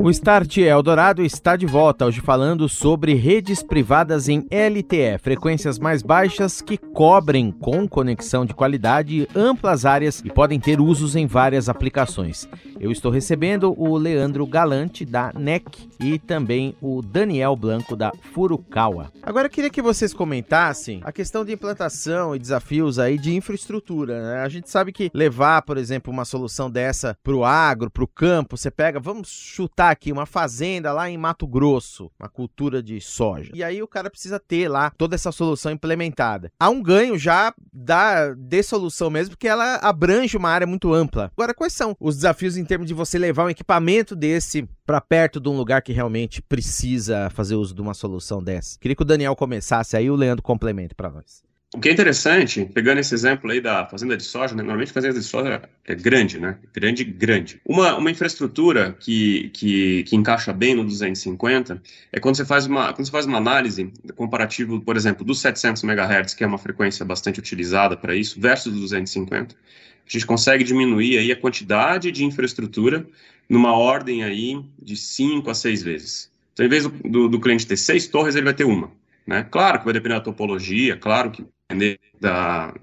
O 0.00 0.10
Start 0.10 0.58
Eldorado 0.58 1.24
está 1.24 1.56
de 1.56 1.64
volta, 1.64 2.04
hoje 2.04 2.20
falando 2.20 2.68
sobre 2.68 3.14
redes 3.14 3.62
privadas 3.62 4.28
em 4.28 4.46
LTE, 4.50 5.18
frequências 5.18 5.78
mais 5.78 6.02
baixas 6.02 6.60
que 6.60 6.76
cobrem 6.76 7.50
com 7.50 7.88
conexão 7.88 8.44
de 8.44 8.54
qualidade 8.54 9.26
amplas 9.34 9.86
áreas 9.86 10.22
e 10.24 10.30
podem 10.30 10.60
ter 10.60 10.78
usos 10.78 11.16
em 11.16 11.26
várias 11.26 11.68
aplicações. 11.68 12.46
Eu 12.78 12.92
estou 12.92 13.10
recebendo 13.10 13.74
o 13.76 13.96
Leandro 13.96 14.46
Galante 14.46 15.04
da 15.04 15.32
NEC 15.34 15.88
e 15.98 16.18
também 16.18 16.76
o 16.80 17.02
Daniel 17.02 17.56
Blanco 17.56 17.96
da 17.96 18.12
Furukawa. 18.32 19.10
Agora 19.22 19.48
queria 19.48 19.70
que 19.70 19.82
vocês 19.82 20.12
comentassem 20.12 21.00
a 21.02 21.10
questão 21.10 21.44
de 21.44 21.52
implantação 21.52 22.36
e 22.36 22.38
desafios 22.38 22.98
aí 23.00 23.18
de 23.18 23.34
infraestrutura. 23.34 24.22
Né? 24.22 24.42
A 24.42 24.48
gente 24.48 24.70
sabe 24.70 24.92
que 24.92 25.10
levar, 25.12 25.62
por 25.62 25.76
exemplo, 25.76 26.12
uma 26.12 26.24
solução 26.24 26.70
dessa 26.70 27.16
para 27.24 27.34
o 27.34 27.44
agro, 27.44 27.90
para 27.90 28.04
o 28.04 28.08
campo, 28.08 28.56
você 28.56 28.70
pega, 28.70 29.00
vamos 29.00 29.28
chutar 29.28 29.77
aqui 29.80 30.12
uma 30.12 30.26
fazenda 30.26 30.92
lá 30.92 31.08
em 31.08 31.16
Mato 31.16 31.46
Grosso, 31.46 32.10
uma 32.18 32.28
cultura 32.28 32.82
de 32.82 33.00
soja. 33.00 33.50
E 33.54 33.62
aí 33.62 33.82
o 33.82 33.88
cara 33.88 34.10
precisa 34.10 34.38
ter 34.40 34.68
lá 34.68 34.90
toda 34.90 35.14
essa 35.14 35.32
solução 35.32 35.72
implementada. 35.72 36.50
Há 36.58 36.68
um 36.70 36.82
ganho 36.82 37.18
já 37.18 37.54
da 37.72 38.34
de 38.34 38.62
solução 38.62 39.10
mesmo, 39.10 39.30
porque 39.30 39.48
ela 39.48 39.76
abrange 39.76 40.36
uma 40.36 40.50
área 40.50 40.66
muito 40.66 40.92
ampla. 40.92 41.30
Agora, 41.36 41.54
quais 41.54 41.72
são 41.72 41.96
os 42.00 42.16
desafios 42.16 42.56
em 42.56 42.64
termos 42.64 42.88
de 42.88 42.94
você 42.94 43.18
levar 43.18 43.44
um 43.44 43.50
equipamento 43.50 44.16
desse 44.16 44.68
para 44.84 45.00
perto 45.00 45.40
de 45.40 45.48
um 45.48 45.56
lugar 45.56 45.82
que 45.82 45.92
realmente 45.92 46.42
precisa 46.42 47.30
fazer 47.30 47.54
uso 47.54 47.74
de 47.74 47.80
uma 47.80 47.94
solução 47.94 48.42
dessa? 48.42 48.78
Queria 48.78 48.96
que 48.96 49.02
o 49.02 49.06
Daniel 49.06 49.36
começasse 49.36 49.96
aí, 49.96 50.10
o 50.10 50.16
Leandro 50.16 50.42
complementa 50.42 50.94
para 50.94 51.10
nós. 51.10 51.47
O 51.74 51.80
que 51.80 51.90
é 51.90 51.92
interessante, 51.92 52.64
pegando 52.64 52.98
esse 52.98 53.12
exemplo 53.12 53.50
aí 53.50 53.60
da 53.60 53.84
fazenda 53.84 54.16
de 54.16 54.22
soja, 54.22 54.54
né, 54.54 54.62
normalmente 54.62 54.90
fazenda 54.90 55.18
de 55.18 55.22
soja 55.22 55.68
é 55.84 55.94
grande, 55.94 56.40
né? 56.40 56.58
Grande, 56.72 57.04
grande. 57.04 57.60
Uma, 57.62 57.94
uma 57.98 58.10
infraestrutura 58.10 58.96
que, 58.98 59.50
que, 59.50 60.02
que 60.04 60.16
encaixa 60.16 60.50
bem 60.50 60.74
no 60.74 60.82
250 60.82 61.82
é 62.10 62.18
quando 62.18 62.36
você 62.36 62.46
faz 62.46 62.66
uma, 62.66 62.94
quando 62.94 63.04
você 63.04 63.12
faz 63.12 63.26
uma 63.26 63.36
análise 63.36 63.92
comparativo, 64.16 64.80
por 64.80 64.96
exemplo, 64.96 65.26
dos 65.26 65.40
700 65.40 65.82
MHz, 65.84 66.32
que 66.32 66.42
é 66.42 66.46
uma 66.46 66.56
frequência 66.56 67.04
bastante 67.04 67.38
utilizada 67.38 67.98
para 67.98 68.16
isso, 68.16 68.40
versus 68.40 68.72
250, 68.72 69.54
a 69.54 70.10
gente 70.10 70.24
consegue 70.24 70.64
diminuir 70.64 71.18
aí 71.18 71.30
a 71.30 71.36
quantidade 71.36 72.10
de 72.10 72.24
infraestrutura 72.24 73.06
numa 73.46 73.76
ordem 73.76 74.24
aí 74.24 74.58
de 74.82 74.96
5 74.96 75.50
a 75.50 75.54
6 75.54 75.82
vezes. 75.82 76.32
Então, 76.54 76.64
em 76.64 76.68
vez 76.70 76.84
do, 76.84 76.90
do, 77.10 77.28
do 77.28 77.38
cliente 77.38 77.66
ter 77.66 77.76
seis 77.76 78.06
torres, 78.06 78.34
ele 78.34 78.46
vai 78.46 78.54
ter 78.54 78.64
uma. 78.64 78.90
Né? 79.26 79.46
Claro 79.50 79.80
que 79.80 79.84
vai 79.84 79.92
depender 79.92 80.14
da 80.14 80.22
topologia, 80.22 80.96
claro 80.96 81.30
que 81.30 81.44
depender 81.68 82.00
da, 82.18 82.74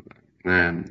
né, 0.44 0.84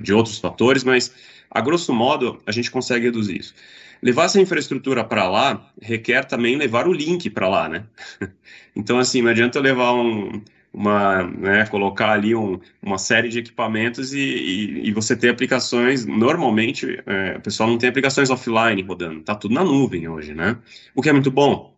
de 0.00 0.12
outros 0.12 0.38
fatores, 0.38 0.82
mas 0.84 1.14
a 1.50 1.60
grosso 1.60 1.92
modo 1.92 2.40
a 2.46 2.52
gente 2.52 2.70
consegue 2.70 3.06
reduzir 3.06 3.38
isso. 3.38 3.54
Levar 4.02 4.24
essa 4.24 4.40
infraestrutura 4.40 5.04
para 5.04 5.28
lá 5.28 5.70
requer 5.80 6.24
também 6.24 6.56
levar 6.56 6.88
o 6.88 6.92
link 6.92 7.28
para 7.30 7.48
lá, 7.48 7.68
né? 7.68 7.84
Então, 8.74 8.98
assim, 8.98 9.20
não 9.20 9.28
adianta 9.28 9.60
levar 9.60 9.92
um, 9.92 10.40
uma, 10.72 11.24
né, 11.24 11.66
colocar 11.66 12.12
ali 12.12 12.34
um, 12.34 12.58
uma 12.82 12.96
série 12.96 13.28
de 13.28 13.40
equipamentos 13.40 14.14
e, 14.14 14.18
e, 14.18 14.88
e 14.88 14.92
você 14.92 15.14
ter 15.14 15.28
aplicações, 15.28 16.06
normalmente, 16.06 16.98
é, 17.04 17.36
o 17.36 17.40
pessoal 17.42 17.68
não 17.68 17.76
tem 17.76 17.90
aplicações 17.90 18.30
offline 18.30 18.80
rodando, 18.80 19.20
tá 19.20 19.34
tudo 19.34 19.52
na 19.52 19.62
nuvem 19.62 20.08
hoje, 20.08 20.32
né? 20.32 20.56
O 20.94 21.02
que 21.02 21.10
é 21.10 21.12
muito 21.12 21.30
bom, 21.30 21.71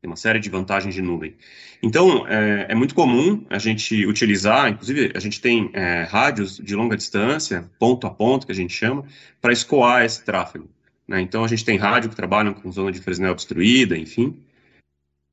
tem 0.00 0.08
uma 0.08 0.16
série 0.16 0.38
de 0.38 0.48
vantagens 0.48 0.94
de 0.94 1.02
nuvem. 1.02 1.34
Então, 1.82 2.26
é, 2.28 2.66
é 2.68 2.74
muito 2.74 2.94
comum 2.94 3.44
a 3.50 3.58
gente 3.58 4.06
utilizar, 4.06 4.68
inclusive, 4.68 5.12
a 5.14 5.18
gente 5.18 5.40
tem 5.40 5.70
é, 5.72 6.02
rádios 6.04 6.56
de 6.56 6.74
longa 6.74 6.96
distância, 6.96 7.68
ponto 7.78 8.06
a 8.06 8.10
ponto, 8.10 8.46
que 8.46 8.52
a 8.52 8.54
gente 8.54 8.72
chama, 8.72 9.04
para 9.40 9.52
escoar 9.52 10.04
esse 10.04 10.24
tráfego. 10.24 10.68
Né? 11.06 11.20
Então, 11.20 11.44
a 11.44 11.48
gente 11.48 11.64
tem 11.64 11.76
rádio 11.76 12.10
que 12.10 12.16
trabalham 12.16 12.54
com 12.54 12.70
zona 12.70 12.92
de 12.92 13.00
Fresnel 13.00 13.32
obstruída, 13.32 13.96
enfim, 13.96 14.40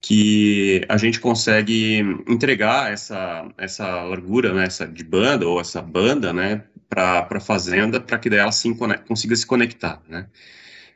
que 0.02 0.86
a 0.88 0.98
gente 0.98 1.20
consegue 1.20 2.00
entregar 2.28 2.92
essa, 2.92 3.48
essa 3.58 4.04
largura, 4.04 4.54
né, 4.54 4.66
essa 4.66 4.88
de 4.88 5.04
banda, 5.04 5.48
ou 5.48 5.60
essa 5.60 5.82
banda, 5.82 6.32
né, 6.32 6.64
para 6.88 7.28
a 7.30 7.40
fazenda, 7.40 8.00
para 8.00 8.18
que 8.18 8.30
daí 8.30 8.40
ela 8.40 8.52
se 8.52 8.72
consiga 9.08 9.36
se 9.36 9.46
conectar, 9.46 10.02
né. 10.08 10.28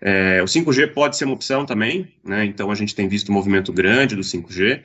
É, 0.02 0.42
o 0.42 0.46
5G 0.46 0.94
pode 0.94 1.18
ser 1.18 1.26
uma 1.26 1.34
opção 1.34 1.66
também, 1.66 2.08
né? 2.24 2.46
então 2.46 2.72
a 2.72 2.76
gente 2.76 2.96
tem 2.96 3.08
visto 3.08 3.30
um 3.30 3.34
movimento 3.34 3.74
grande 3.74 4.16
do 4.16 4.22
5G. 4.22 4.82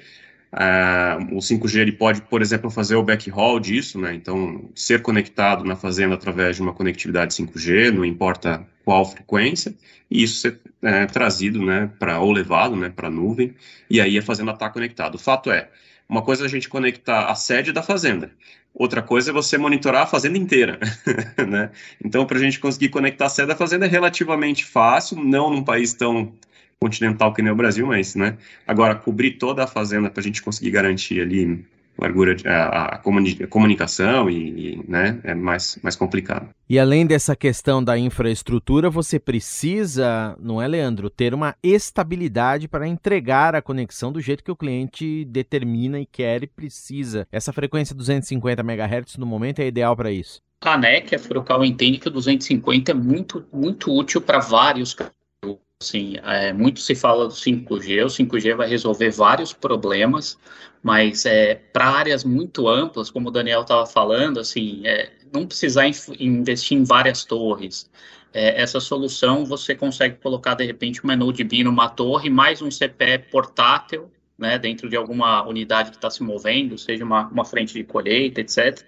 Uh, 0.52 1.36
o 1.36 1.38
5G 1.38 1.80
ele 1.80 1.92
pode, 1.92 2.22
por 2.22 2.40
exemplo, 2.40 2.70
fazer 2.70 2.94
o 2.94 3.02
backhaul 3.02 3.58
disso, 3.58 4.00
né? 4.00 4.14
então 4.14 4.70
ser 4.74 5.02
conectado 5.02 5.64
na 5.64 5.74
fazenda 5.74 6.14
através 6.14 6.56
de 6.56 6.62
uma 6.62 6.72
conectividade 6.72 7.34
5G, 7.34 7.90
não 7.90 8.04
importa 8.04 8.64
qual 8.84 9.04
frequência, 9.04 9.74
e 10.10 10.22
isso 10.22 10.36
ser 10.36 10.60
é, 10.82 11.06
trazido 11.06 11.64
né, 11.64 11.90
para 11.98 12.20
ou 12.20 12.30
levado 12.30 12.76
né, 12.76 12.88
para 12.88 13.08
a 13.08 13.10
nuvem, 13.10 13.54
e 13.90 14.00
aí 14.00 14.18
a 14.18 14.22
fazenda 14.22 14.52
está 14.52 14.68
conectada. 14.68 15.16
O 15.16 15.18
fato 15.18 15.50
é, 15.50 15.68
uma 16.08 16.22
coisa 16.22 16.44
é 16.44 16.46
a 16.46 16.50
gente 16.50 16.68
conectar 16.68 17.26
a 17.26 17.34
sede 17.34 17.72
da 17.72 17.82
fazenda, 17.82 18.30
outra 18.74 19.00
coisa 19.02 19.30
é 19.30 19.32
você 19.32 19.56
monitorar 19.56 20.02
a 20.02 20.06
fazenda 20.06 20.36
inteira. 20.36 20.78
né? 21.48 21.70
Então, 22.04 22.26
para 22.26 22.38
a 22.38 22.40
gente 22.40 22.58
conseguir 22.58 22.88
conectar 22.88 23.26
a 23.26 23.28
sede 23.28 23.48
da 23.48 23.56
fazenda 23.56 23.86
é 23.86 23.88
relativamente 23.88 24.64
fácil, 24.64 25.22
não 25.22 25.50
num 25.50 25.62
país 25.62 25.94
tão 25.94 26.32
continental 26.80 27.32
que 27.32 27.40
nem 27.40 27.52
o 27.52 27.56
Brasil, 27.56 27.86
mas 27.86 28.14
né, 28.14 28.36
agora 28.66 28.94
cobrir 28.94 29.32
toda 29.32 29.64
a 29.64 29.66
fazenda 29.66 30.10
para 30.10 30.20
a 30.20 30.22
gente 30.24 30.42
conseguir 30.42 30.70
garantir 30.70 31.20
ali 31.20 31.64
largura 31.98 32.34
de, 32.34 32.46
a, 32.46 32.86
a, 32.86 32.98
comunicação 33.48 34.28
e, 34.28 34.74
e, 34.74 34.84
né, 34.88 35.20
é 35.24 35.34
mais, 35.34 35.78
mais 35.82 35.96
complicado. 35.96 36.48
E 36.68 36.78
além 36.78 37.06
dessa 37.06 37.36
questão 37.36 37.82
da 37.82 37.98
infraestrutura, 37.98 38.90
você 38.90 39.18
precisa, 39.18 40.36
não 40.40 40.60
é, 40.60 40.66
Leandro, 40.66 41.10
ter 41.10 41.34
uma 41.34 41.54
estabilidade 41.62 42.68
para 42.68 42.88
entregar 42.88 43.54
a 43.54 43.62
conexão 43.62 44.10
do 44.12 44.20
jeito 44.20 44.42
que 44.42 44.50
o 44.50 44.56
cliente 44.56 45.24
determina 45.26 46.00
e 46.00 46.06
quer 46.06 46.42
e 46.42 46.46
precisa. 46.46 47.26
Essa 47.30 47.52
frequência 47.52 47.94
250 47.94 48.62
MHz 48.62 49.16
no 49.16 49.26
momento 49.26 49.60
é 49.60 49.66
ideal 49.66 49.96
para 49.96 50.10
isso. 50.10 50.40
A 50.60 50.78
NEC, 50.78 51.14
a 51.14 51.18
Furukawa 51.18 51.66
entende 51.66 51.98
que 51.98 52.08
o 52.08 52.10
250 52.10 52.90
é 52.90 52.94
muito, 52.94 53.44
muito 53.52 53.92
útil 53.92 54.20
para 54.20 54.38
vários 54.38 54.96
Sim, 55.84 56.16
é, 56.22 56.52
muito 56.52 56.80
se 56.80 56.94
fala 56.94 57.28
do 57.28 57.34
5G, 57.34 58.04
o 58.04 58.08
5G 58.08 58.56
vai 58.56 58.68
resolver 58.68 59.10
vários 59.10 59.52
problemas, 59.52 60.38
mas 60.82 61.26
é, 61.26 61.54
para 61.54 61.86
áreas 61.90 62.24
muito 62.24 62.66
amplas, 62.68 63.10
como 63.10 63.28
o 63.28 63.30
Daniel 63.30 63.62
estava 63.62 63.84
falando, 63.86 64.40
assim, 64.40 64.86
é, 64.86 65.12
não 65.32 65.46
precisar 65.46 65.84
investir 66.18 66.78
em 66.78 66.84
várias 66.84 67.24
torres. 67.24 67.90
É, 68.32 68.60
essa 68.60 68.80
solução 68.80 69.44
você 69.44 69.74
consegue 69.74 70.16
colocar, 70.16 70.54
de 70.54 70.64
repente, 70.64 71.04
uma 71.04 71.14
Node 71.14 71.44
B 71.44 71.62
numa 71.62 71.88
torre, 71.88 72.30
mais 72.30 72.62
um 72.62 72.70
CPE 72.70 73.30
portátil, 73.30 74.10
né, 74.38 74.58
dentro 74.58 74.88
de 74.88 74.96
alguma 74.96 75.46
unidade 75.46 75.90
que 75.90 75.96
está 75.96 76.10
se 76.10 76.22
movendo, 76.22 76.78
seja 76.78 77.04
uma, 77.04 77.28
uma 77.28 77.44
frente 77.44 77.74
de 77.74 77.84
colheita, 77.84 78.40
etc. 78.40 78.82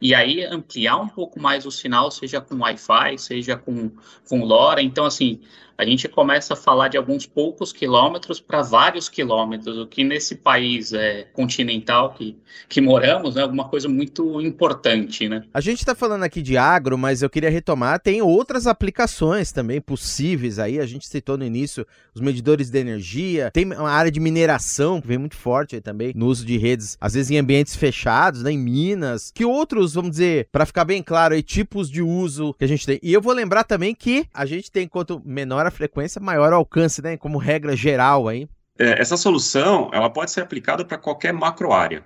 E 0.00 0.14
aí 0.14 0.44
ampliar 0.44 0.96
um 0.96 1.08
pouco 1.08 1.40
mais 1.40 1.66
o 1.66 1.70
sinal, 1.70 2.10
seja 2.10 2.40
com 2.40 2.56
Wi-Fi, 2.56 3.18
seja 3.18 3.56
com, 3.56 3.90
com 4.28 4.42
LoRa. 4.42 4.80
Então, 4.80 5.04
assim, 5.04 5.40
a 5.80 5.84
gente 5.86 6.06
começa 6.08 6.52
a 6.52 6.56
falar 6.56 6.88
de 6.88 6.98
alguns 6.98 7.24
poucos 7.24 7.72
quilômetros 7.72 8.38
para 8.38 8.60
vários 8.60 9.08
quilômetros, 9.08 9.78
o 9.78 9.86
que 9.86 10.04
nesse 10.04 10.34
país 10.34 10.92
é, 10.92 11.22
continental 11.32 12.12
que, 12.12 12.36
que 12.68 12.82
moramos 12.82 13.34
é 13.38 13.40
alguma 13.40 13.66
coisa 13.66 13.88
muito 13.88 14.42
importante, 14.42 15.26
né? 15.26 15.42
A 15.54 15.60
gente 15.62 15.78
está 15.78 15.94
falando 15.94 16.22
aqui 16.22 16.42
de 16.42 16.58
agro, 16.58 16.98
mas 16.98 17.22
eu 17.22 17.30
queria 17.30 17.48
retomar, 17.48 17.98
tem 17.98 18.20
outras 18.20 18.66
aplicações 18.66 19.52
também 19.52 19.80
possíveis 19.80 20.58
aí, 20.58 20.78
a 20.78 20.84
gente 20.84 21.08
citou 21.08 21.38
no 21.38 21.46
início 21.46 21.86
os 22.14 22.20
medidores 22.20 22.68
de 22.68 22.78
energia, 22.78 23.50
tem 23.50 23.64
uma 23.64 23.90
área 23.90 24.10
de 24.10 24.20
mineração 24.20 25.00
que 25.00 25.08
vem 25.08 25.16
muito 25.16 25.36
forte 25.36 25.76
aí 25.76 25.80
também, 25.80 26.12
no 26.14 26.26
uso 26.26 26.44
de 26.44 26.58
redes, 26.58 26.98
às 27.00 27.14
vezes 27.14 27.30
em 27.30 27.38
ambientes 27.38 27.74
fechados, 27.74 28.42
né, 28.42 28.52
em 28.52 28.58
minas, 28.58 29.30
que 29.34 29.46
outros, 29.46 29.89
vamos 29.94 30.12
dizer, 30.12 30.48
para 30.50 30.66
ficar 30.66 30.84
bem 30.84 31.02
claro 31.02 31.34
aí, 31.34 31.42
tipos 31.42 31.90
de 31.90 32.02
uso 32.02 32.54
que 32.54 32.64
a 32.64 32.68
gente 32.68 32.86
tem. 32.86 32.98
E 33.02 33.12
eu 33.12 33.20
vou 33.20 33.32
lembrar 33.32 33.64
também 33.64 33.94
que 33.94 34.26
a 34.32 34.46
gente 34.46 34.70
tem, 34.70 34.88
quanto 34.88 35.20
menor 35.24 35.66
a 35.66 35.70
frequência, 35.70 36.20
maior 36.20 36.52
o 36.52 36.56
alcance, 36.56 37.02
né? 37.02 37.16
Como 37.16 37.38
regra 37.38 37.76
geral 37.76 38.28
aí. 38.28 38.48
É, 38.78 39.00
essa 39.00 39.16
solução, 39.16 39.90
ela 39.92 40.08
pode 40.08 40.30
ser 40.30 40.40
aplicada 40.40 40.84
para 40.84 40.96
qualquer 40.96 41.32
macro 41.32 41.72
área. 41.72 42.04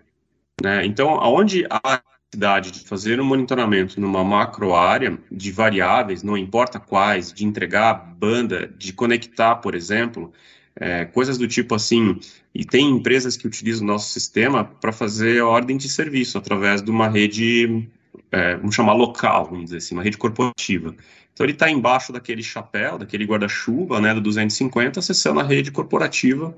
Né? 0.62 0.84
Então, 0.84 1.20
aonde 1.20 1.66
há 1.70 2.02
necessidade 2.34 2.72
de 2.72 2.80
fazer 2.80 3.20
um 3.20 3.24
monitoramento 3.24 4.00
numa 4.00 4.24
macro 4.24 4.74
área 4.74 5.16
de 5.30 5.52
variáveis, 5.52 6.22
não 6.22 6.36
importa 6.36 6.80
quais, 6.80 7.32
de 7.32 7.44
entregar 7.44 7.94
banda, 7.94 8.66
de 8.76 8.92
conectar, 8.92 9.56
por 9.56 9.74
exemplo, 9.74 10.32
é, 10.76 11.04
coisas 11.04 11.38
do 11.38 11.46
tipo 11.46 11.74
assim, 11.74 12.18
e 12.54 12.64
tem 12.64 12.90
empresas 12.90 13.36
que 13.36 13.46
utilizam 13.46 13.84
o 13.84 13.86
nosso 13.86 14.10
sistema 14.10 14.64
para 14.64 14.92
fazer 14.92 15.42
ordem 15.42 15.76
de 15.76 15.88
serviço 15.88 16.36
através 16.36 16.82
de 16.82 16.90
uma 16.90 17.08
rede, 17.08 17.88
é, 18.30 18.56
vamos 18.56 18.74
chamar 18.74 18.94
local, 18.94 19.46
vamos 19.46 19.66
dizer 19.66 19.78
assim, 19.78 19.94
uma 19.94 20.02
rede 20.02 20.18
corporativa. 20.18 20.94
Então 21.34 21.44
ele 21.44 21.52
está 21.52 21.68
embaixo 21.68 22.12
daquele 22.12 22.42
chapéu, 22.42 22.96
daquele 22.96 23.26
guarda-chuva, 23.26 24.00
né, 24.00 24.14
do 24.14 24.20
250, 24.20 25.00
acessando 25.00 25.40
a 25.40 25.42
rede 25.42 25.72
corporativa, 25.72 26.56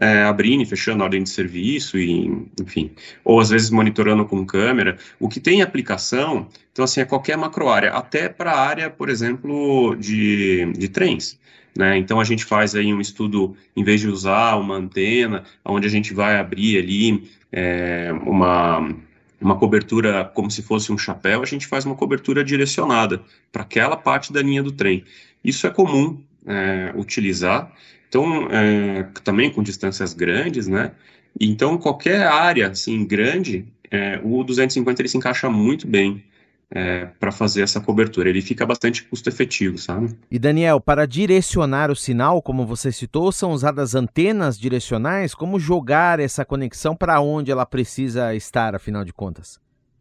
é, 0.00 0.22
abrindo 0.22 0.62
e 0.62 0.66
fechando 0.66 1.02
a 1.02 1.06
ordem 1.06 1.22
de 1.22 1.30
serviço, 1.30 1.98
e, 1.98 2.46
enfim, 2.60 2.92
ou 3.24 3.40
às 3.40 3.48
vezes 3.48 3.70
monitorando 3.70 4.24
com 4.26 4.44
câmera. 4.44 4.98
O 5.18 5.28
que 5.28 5.40
tem 5.40 5.62
aplicação, 5.62 6.46
então 6.70 6.84
assim, 6.84 7.00
é 7.00 7.04
qualquer 7.06 7.36
macro 7.38 7.68
área, 7.68 7.90
até 7.92 8.28
para 8.28 8.52
a 8.52 8.60
área, 8.60 8.90
por 8.90 9.08
exemplo, 9.08 9.96
de, 9.96 10.72
de 10.76 10.88
trens. 10.88 11.40
Né? 11.76 11.96
Então 11.96 12.20
a 12.20 12.24
gente 12.24 12.44
faz 12.44 12.74
aí 12.74 12.92
um 12.92 13.00
estudo, 13.00 13.56
em 13.74 13.82
vez 13.82 14.00
de 14.00 14.08
usar 14.08 14.56
uma 14.56 14.76
antena, 14.76 15.44
onde 15.64 15.86
a 15.86 15.90
gente 15.90 16.12
vai 16.12 16.36
abrir 16.38 16.78
ali 16.78 17.30
é, 17.50 18.12
uma 18.26 18.94
uma 19.40 19.56
cobertura 19.56 20.24
como 20.24 20.50
se 20.50 20.62
fosse 20.62 20.92
um 20.92 20.98
chapéu, 20.98 21.42
a 21.42 21.46
gente 21.46 21.66
faz 21.66 21.84
uma 21.84 21.94
cobertura 21.94 22.44
direcionada 22.44 23.22
para 23.52 23.62
aquela 23.62 23.96
parte 23.96 24.32
da 24.32 24.42
linha 24.42 24.62
do 24.62 24.72
trem. 24.72 25.04
Isso 25.44 25.66
é 25.66 25.70
comum 25.70 26.20
é, 26.46 26.92
utilizar, 26.96 27.72
então, 28.08 28.48
é, 28.50 29.06
também 29.22 29.50
com 29.50 29.62
distâncias 29.62 30.14
grandes, 30.14 30.66
né? 30.66 30.92
Então, 31.38 31.76
qualquer 31.76 32.26
área, 32.26 32.68
assim, 32.68 33.04
grande, 33.04 33.66
é, 33.90 34.18
o 34.24 34.42
250 34.42 35.02
ele 35.02 35.08
se 35.08 35.16
encaixa 35.16 35.48
muito 35.50 35.86
bem 35.86 36.24
é, 36.70 37.06
para 37.18 37.32
fazer 37.32 37.62
essa 37.62 37.80
cobertura. 37.80 38.28
Ele 38.28 38.42
fica 38.42 38.66
bastante 38.66 39.02
custo 39.04 39.28
efetivo, 39.28 39.78
sabe? 39.78 40.14
E 40.30 40.38
Daniel, 40.38 40.80
para 40.80 41.06
direcionar 41.06 41.90
o 41.90 41.96
sinal, 41.96 42.42
como 42.42 42.66
você 42.66 42.92
citou, 42.92 43.32
são 43.32 43.52
usadas 43.52 43.94
antenas 43.94 44.58
direcionais? 44.58 45.34
Como 45.34 45.58
jogar 45.58 46.20
essa 46.20 46.44
conexão 46.44 46.94
para 46.94 47.20
onde 47.20 47.50
ela 47.50 47.64
precisa 47.64 48.34
estar, 48.34 48.74
afinal 48.74 49.04
de 49.04 49.12
contas? 49.12 49.58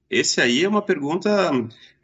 Esse 0.09 0.39
aí 0.39 0.63
é 0.63 0.69
uma 0.69 0.81
pergunta 0.81 1.51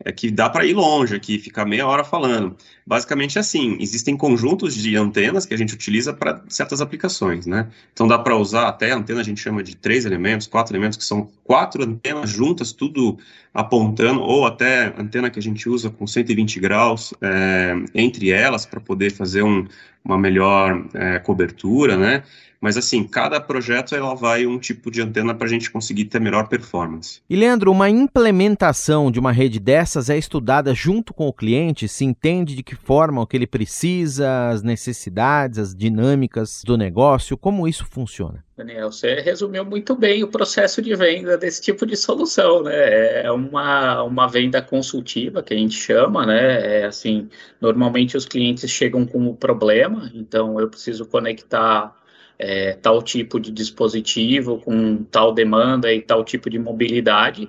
é 0.06 0.12
que 0.12 0.30
dá 0.30 0.50
para 0.50 0.66
ir 0.66 0.74
longe 0.74 1.16
aqui, 1.16 1.40
ficar 1.40 1.66
meia 1.66 1.88
hora 1.88 2.04
falando. 2.04 2.56
Basicamente 2.86 3.38
é 3.38 3.42
assim, 3.42 3.78
existem 3.80 4.18
conjuntos 4.18 4.76
de 4.76 4.96
antenas 4.96 5.46
que 5.46 5.54
a 5.54 5.58
gente 5.58 5.74
utiliza 5.74 6.14
para 6.14 6.42
certas 6.50 6.82
aplicações, 6.82 7.46
né? 7.46 7.68
Então 7.94 8.08
dá 8.08 8.20
para 8.20 8.36
usar 8.36 8.68
até 8.68 8.92
a 8.92 8.98
antena 8.98 9.22
a 9.22 9.24
gente 9.24 9.40
chama 9.40 9.64
de 9.64 9.76
três 9.76 10.06
elementos, 10.06 10.48
quatro 10.48 10.76
elementos, 10.76 10.98
que 10.98 11.06
são 11.06 11.30
quatro 11.44 11.84
antenas 11.84 12.30
juntas, 12.30 12.72
tudo 12.72 13.18
apontando, 13.54 14.22
ou 14.22 14.46
até 14.46 14.94
antena 14.98 15.30
que 15.30 15.40
a 15.40 15.42
gente 15.42 15.70
usa 15.70 15.90
com 15.90 16.06
120 16.06 16.60
graus 16.60 17.14
é, 17.22 17.76
entre 17.94 18.32
elas 18.32 18.66
para 18.66 18.80
poder 18.80 19.12
fazer 19.12 19.44
um, 19.44 19.66
uma 20.04 20.18
melhor 20.18 20.86
é, 20.94 21.20
cobertura, 21.20 21.96
né? 21.96 22.24
Mas 22.64 22.78
assim, 22.78 23.04
cada 23.04 23.42
projeto 23.42 23.94
ela 23.94 24.16
vai 24.16 24.46
um 24.46 24.58
tipo 24.58 24.90
de 24.90 25.02
antena 25.02 25.36
para 25.36 25.46
a 25.46 25.50
gente 25.50 25.70
conseguir 25.70 26.06
ter 26.06 26.22
melhor 26.22 26.48
performance. 26.48 27.20
E 27.30 27.36
Leandro, 27.36 27.70
uma 27.70 27.90
implementação 27.90 29.12
de 29.12 29.20
uma 29.20 29.34
rede 29.34 29.60
dessas 29.94 30.10
é 30.10 30.18
estudada 30.18 30.74
junto 30.74 31.14
com 31.14 31.28
o 31.28 31.34
cliente, 31.34 31.88
se 31.88 32.04
entende 32.04 32.56
de 32.56 32.64
que 32.64 32.76
forma 32.76 33.22
o 33.22 33.28
que 33.28 33.38
ele 33.38 33.46
precisa, 33.46 34.50
as 34.50 34.64
necessidades, 34.64 35.60
as 35.60 35.76
dinâmicas 35.76 36.64
do 36.66 36.76
negócio, 36.76 37.38
como 37.38 37.68
isso 37.68 37.86
funciona? 37.86 38.44
Daniel, 38.58 38.92
você 38.92 39.22
resumiu 39.22 39.64
muito 39.64 39.96
bem 39.96 40.24
o 40.24 40.28
processo 40.28 40.82
de 40.82 40.96
venda 40.96 41.38
desse 41.38 41.62
tipo 41.62 41.86
de 41.86 41.96
solução, 41.96 42.64
né? 42.64 43.24
É 43.24 43.32
uma, 43.32 44.04
uma 44.04 44.28
venda 44.28 44.62
consultiva 44.62 45.44
que 45.44 45.54
a 45.54 45.58
gente 45.58 45.76
chama, 45.76 46.26
né? 46.26 46.82
É 46.82 46.86
assim, 46.86 47.30
normalmente 47.62 48.18
os 48.18 48.26
clientes 48.26 48.70
chegam 48.70 49.06
com 49.06 49.28
o 49.28 49.36
problema, 49.36 50.12
então 50.14 50.60
eu 50.60 50.70
preciso 50.70 51.06
conectar 51.06 51.96
é, 52.38 52.74
tal 52.74 53.02
tipo 53.02 53.40
de 53.40 53.52
dispositivo 53.52 54.60
com 54.60 55.04
tal 55.04 55.34
demanda 55.34 55.94
e 55.94 56.02
tal 56.02 56.24
tipo 56.24 56.50
de 56.50 56.58
mobilidade, 56.58 57.48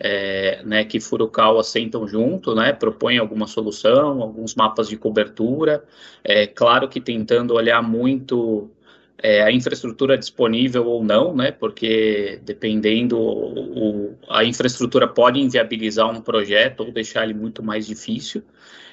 é, 0.00 0.62
né, 0.64 0.82
que 0.84 0.98
Furukawa 0.98 1.60
assentam 1.60 2.08
junto, 2.08 2.54
né, 2.54 2.72
propõem 2.72 3.18
alguma 3.18 3.46
solução, 3.46 4.22
alguns 4.22 4.54
mapas 4.54 4.88
de 4.88 4.96
cobertura, 4.96 5.84
é 6.24 6.46
claro 6.46 6.88
que 6.88 7.00
tentando 7.00 7.52
olhar 7.52 7.82
muito 7.82 8.70
é, 9.22 9.42
a 9.42 9.52
infraestrutura 9.52 10.16
disponível 10.16 10.86
ou 10.86 11.04
não, 11.04 11.36
né, 11.36 11.52
porque 11.52 12.40
dependendo, 12.42 13.20
o, 13.20 14.16
a 14.30 14.42
infraestrutura 14.42 15.06
pode 15.06 15.38
inviabilizar 15.38 16.10
um 16.10 16.22
projeto 16.22 16.80
ou 16.80 16.90
deixar 16.90 17.24
ele 17.24 17.34
muito 17.34 17.62
mais 17.62 17.86
difícil, 17.86 18.42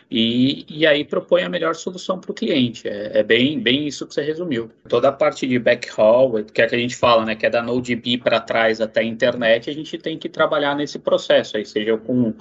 e, 0.09 0.65
e 0.69 0.87
aí 0.87 1.03
propõe 1.03 1.43
a 1.43 1.49
melhor 1.49 1.75
solução 1.75 2.19
para 2.19 2.31
o 2.31 2.33
cliente. 2.33 2.87
É, 2.87 3.19
é, 3.19 3.23
bem, 3.23 3.59
bem 3.59 3.87
isso 3.87 4.07
que 4.07 4.13
você 4.13 4.21
resumiu. 4.21 4.71
Toda 4.87 5.09
a 5.09 5.11
parte 5.11 5.45
de 5.45 5.59
backhaul, 5.59 6.43
que 6.45 6.61
é 6.61 6.67
que 6.67 6.75
a 6.75 6.79
gente 6.79 6.95
fala, 6.95 7.25
né, 7.25 7.35
que 7.35 7.45
é 7.45 7.49
da 7.49 7.61
Node 7.61 7.97
para 8.17 8.39
trás 8.39 8.79
até 8.79 9.01
a 9.01 9.03
internet, 9.03 9.69
a 9.69 9.73
gente 9.73 9.97
tem 9.97 10.17
que 10.17 10.29
trabalhar 10.29 10.75
nesse 10.75 10.97
processo 10.97 11.57
aí, 11.57 11.65
seja 11.65 11.97
com, 11.97 12.33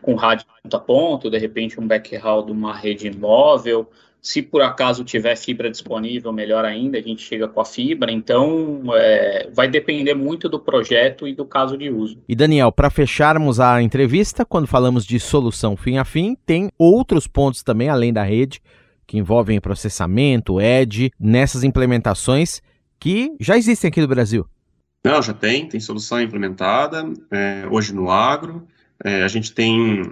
com 0.00 0.14
rádio 0.14 0.46
ponto 0.62 0.76
a 0.76 0.80
ponto, 0.80 1.30
de 1.30 1.38
repente 1.38 1.80
um 1.80 1.86
backhaul 1.86 2.46
de 2.46 2.52
uma 2.52 2.74
rede 2.74 3.10
móvel, 3.10 3.90
se 4.20 4.42
por 4.42 4.62
acaso 4.62 5.04
tiver 5.04 5.36
fibra 5.36 5.70
disponível, 5.70 6.32
melhor 6.32 6.64
ainda, 6.64 6.98
a 6.98 7.02
gente 7.02 7.22
chega 7.22 7.48
com 7.48 7.60
a 7.60 7.64
fibra. 7.64 8.10
Então, 8.10 8.82
é, 8.94 9.48
vai 9.52 9.68
depender 9.68 10.14
muito 10.14 10.48
do 10.48 10.58
projeto 10.58 11.26
e 11.26 11.34
do 11.34 11.44
caso 11.44 11.76
de 11.78 11.90
uso. 11.90 12.18
E 12.28 12.34
Daniel, 12.34 12.72
para 12.72 12.90
fecharmos 12.90 13.60
a 13.60 13.80
entrevista, 13.80 14.44
quando 14.44 14.66
falamos 14.66 15.06
de 15.06 15.18
solução 15.20 15.76
fim 15.76 15.98
a 15.98 16.04
fim, 16.04 16.36
tem 16.46 16.70
outros 16.78 17.26
pontos 17.26 17.62
também, 17.62 17.88
além 17.88 18.12
da 18.12 18.22
rede, 18.22 18.60
que 19.06 19.16
envolvem 19.16 19.60
processamento, 19.60 20.60
edge, 20.60 21.10
nessas 21.18 21.64
implementações 21.64 22.60
que 23.00 23.34
já 23.40 23.56
existem 23.56 23.88
aqui 23.88 24.00
no 24.00 24.08
Brasil. 24.08 24.46
Não, 25.04 25.22
já 25.22 25.32
tem, 25.32 25.66
tem 25.66 25.80
solução 25.80 26.20
implementada 26.20 27.04
é, 27.30 27.66
hoje 27.70 27.94
no 27.94 28.10
agro. 28.10 28.66
É, 29.02 29.22
a 29.22 29.28
gente 29.28 29.52
tem 29.52 30.02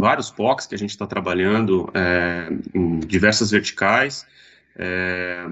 vários 0.00 0.30
POCs 0.30 0.66
que 0.66 0.74
a 0.74 0.78
gente 0.78 0.90
está 0.90 1.06
trabalhando 1.06 1.90
é, 1.94 2.48
em 2.74 3.00
diversas 3.00 3.50
verticais, 3.50 4.26
é, 4.76 5.44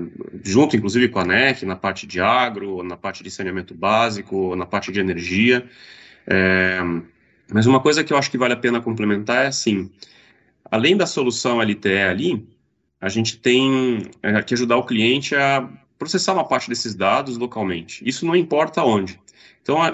junto 0.42 0.76
inclusive 0.76 1.08
com 1.08 1.18
a 1.18 1.24
NEC, 1.24 1.64
na 1.64 1.76
parte 1.76 2.06
de 2.06 2.20
agro, 2.20 2.82
na 2.82 2.96
parte 2.96 3.22
de 3.22 3.30
saneamento 3.30 3.74
básico, 3.74 4.56
na 4.56 4.66
parte 4.66 4.90
de 4.90 5.00
energia. 5.00 5.68
É, 6.26 6.80
mas 7.52 7.66
uma 7.66 7.80
coisa 7.80 8.02
que 8.02 8.12
eu 8.12 8.16
acho 8.16 8.30
que 8.30 8.38
vale 8.38 8.54
a 8.54 8.56
pena 8.56 8.80
complementar 8.80 9.44
é 9.44 9.48
assim, 9.48 9.90
além 10.70 10.96
da 10.96 11.06
solução 11.06 11.60
LTE 11.60 12.02
ali, 12.02 12.46
a 13.00 13.08
gente 13.08 13.38
tem 13.38 14.10
é, 14.22 14.42
que 14.42 14.54
ajudar 14.54 14.76
o 14.76 14.84
cliente 14.84 15.34
a 15.34 15.68
processar 15.98 16.32
uma 16.32 16.44
parte 16.44 16.68
desses 16.68 16.94
dados 16.94 17.36
localmente. 17.36 18.02
Isso 18.06 18.24
não 18.24 18.34
importa 18.36 18.82
onde. 18.82 19.20
Então, 19.62 19.82
a, 19.82 19.90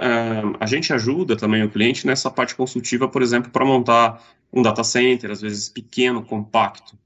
a, 0.61 0.66
gente 0.66 0.92
ajuda 0.92 1.34
também 1.34 1.64
o 1.64 1.68
cliente 1.68 2.06
nessa 2.06 2.30
parte 2.30 2.54
consultiva, 2.54 3.08
por 3.08 3.23
exemplo, 3.23 3.50
para 3.50 3.64
montar 3.64 4.23
um 4.54 4.62
data 4.62 4.84
center, 4.84 5.30
às 5.30 5.40
vezes 5.40 5.69
pequeno, 5.69 6.23
compacto, 6.23 6.97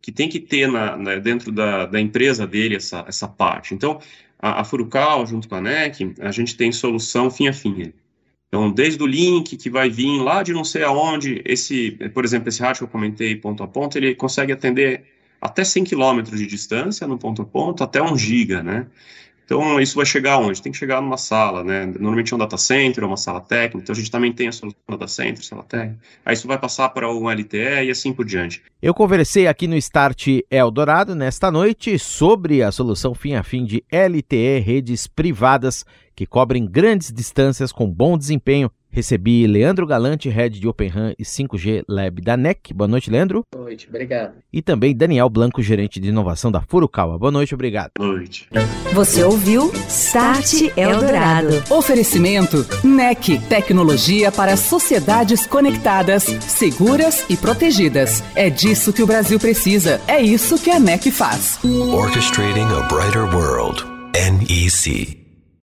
que 0.00 0.10
tem 0.10 0.28
que 0.28 0.40
ter 0.40 0.66
na, 0.66 0.96
na, 0.96 1.16
dentro 1.16 1.52
da, 1.52 1.86
da, 1.86 2.00
empresa 2.00 2.46
dele 2.46 2.76
essa, 2.76 3.04
essa 3.06 3.28
parte. 3.28 3.74
Então, 3.74 4.00
a, 4.38 4.60
a 4.60 4.64
Furukawa, 4.64 5.26
junto 5.26 5.48
com 5.48 5.54
a 5.54 5.60
NEC, 5.60 6.14
a 6.20 6.30
gente 6.30 6.56
tem 6.56 6.72
solução 6.72 7.30
fim 7.30 7.48
a 7.48 7.52
fim. 7.52 7.92
Então, 8.48 8.70
desde 8.70 9.02
o 9.02 9.06
link 9.06 9.56
que 9.56 9.68
vai 9.68 9.90
vir 9.90 10.18
lá 10.22 10.42
de 10.42 10.52
não 10.52 10.64
sei 10.64 10.82
aonde, 10.82 11.42
esse, 11.44 11.92
por 12.12 12.24
exemplo, 12.24 12.48
esse 12.48 12.62
rádio 12.62 12.78
que 12.78 12.84
eu 12.84 12.88
comentei 12.88 13.36
ponto 13.36 13.62
a 13.62 13.68
ponto, 13.68 13.98
ele 13.98 14.14
consegue 14.14 14.52
atender 14.52 15.04
até 15.40 15.62
100 15.62 15.84
km 15.84 16.22
de 16.22 16.46
distância 16.46 17.06
no 17.06 17.18
ponto 17.18 17.42
a 17.42 17.44
ponto, 17.44 17.84
até 17.84 18.00
1 18.02 18.16
giga, 18.16 18.62
né? 18.62 18.86
Então, 19.44 19.78
isso 19.80 19.96
vai 19.96 20.06
chegar 20.06 20.38
onde? 20.38 20.62
Tem 20.62 20.72
que 20.72 20.78
chegar 20.78 21.00
numa 21.00 21.18
sala, 21.18 21.62
né? 21.62 21.84
Normalmente 21.86 22.32
é 22.32 22.36
um 22.36 22.38
data 22.38 22.56
center, 22.56 23.04
uma 23.04 23.16
sala 23.16 23.40
técnica. 23.40 23.82
Então, 23.82 23.92
a 23.92 23.96
gente 23.96 24.10
também 24.10 24.32
tem 24.32 24.48
a 24.48 24.52
solução 24.52 24.78
data 24.88 25.06
center, 25.06 25.44
sala 25.44 25.62
técnica. 25.62 25.98
Aí 26.24 26.34
isso 26.34 26.48
vai 26.48 26.58
passar 26.58 26.88
para 26.88 27.12
um 27.12 27.28
LTE 27.28 27.84
e 27.84 27.90
assim 27.90 28.12
por 28.12 28.24
diante. 28.24 28.62
Eu 28.80 28.94
conversei 28.94 29.46
aqui 29.46 29.66
no 29.66 29.76
Start 29.76 30.28
Eldorado 30.50 31.14
nesta 31.14 31.50
noite 31.50 31.98
sobre 31.98 32.62
a 32.62 32.72
solução 32.72 33.14
fim 33.14 33.34
a 33.34 33.42
fim 33.42 33.64
de 33.64 33.84
LTE, 33.92 34.60
redes 34.60 35.06
privadas 35.06 35.84
que 36.14 36.26
cobrem 36.26 36.66
grandes 36.66 37.12
distâncias 37.12 37.72
com 37.72 37.90
bom 37.90 38.16
desempenho 38.16 38.70
Recebi 38.94 39.44
Leandro 39.48 39.88
Galante, 39.88 40.28
head 40.28 40.60
de 40.60 40.68
Open 40.68 40.88
RAM 40.88 41.14
e 41.18 41.24
5G 41.24 41.82
Lab 41.88 42.22
da 42.22 42.36
NEC. 42.36 42.72
Boa 42.72 42.86
noite, 42.86 43.10
Leandro. 43.10 43.42
Boa 43.52 43.64
noite, 43.64 43.88
obrigado. 43.88 44.34
E 44.52 44.62
também 44.62 44.94
Daniel 44.94 45.28
Blanco, 45.28 45.60
gerente 45.60 45.98
de 45.98 46.10
inovação 46.10 46.52
da 46.52 46.60
Furukawa. 46.60 47.18
Boa 47.18 47.32
noite, 47.32 47.52
obrigado. 47.56 47.90
Boa 47.98 48.12
noite. 48.12 48.48
Você 48.92 49.24
ouviu 49.24 49.72
Start 49.88 50.70
Eldorado. 50.76 51.48
Oferecimento 51.70 52.64
NEC, 52.84 53.40
tecnologia 53.48 54.30
para 54.30 54.56
sociedades 54.56 55.44
conectadas, 55.44 56.22
seguras 56.22 57.28
e 57.28 57.36
protegidas. 57.36 58.22
É 58.36 58.48
disso 58.48 58.92
que 58.92 59.02
o 59.02 59.06
Brasil 59.08 59.40
precisa. 59.40 60.00
É 60.06 60.22
isso 60.22 60.56
que 60.56 60.70
a 60.70 60.78
NEC 60.78 61.10
faz. 61.10 61.58
Orchestrating 61.64 62.60
a 62.60 62.86
brighter 62.86 63.24
world. 63.34 63.84
NEC. 64.14 65.23